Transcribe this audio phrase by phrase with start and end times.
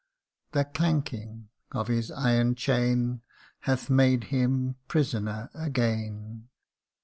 [0.53, 3.21] The clanking of his iron chain
[3.59, 6.49] Hath made him prisoner again